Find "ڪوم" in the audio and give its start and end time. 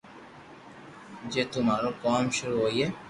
2.03-2.23